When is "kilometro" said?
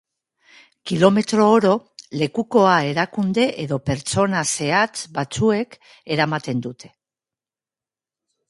0.91-1.43